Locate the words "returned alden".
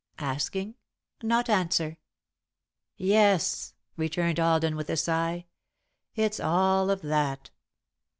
3.97-4.75